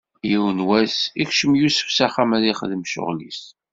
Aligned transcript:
Yiwen 0.29 0.57
n 0.61 0.65
wass, 0.67 0.97
ikcem 1.21 1.51
Yusef 1.61 1.87
s 1.95 1.99
axxam 2.05 2.31
ad 2.37 2.43
ixdem 2.51 2.83
ccɣwel-is. 2.89 3.41